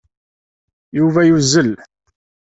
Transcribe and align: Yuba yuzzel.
Yuba 0.97 1.21
yuzzel. 1.29 1.71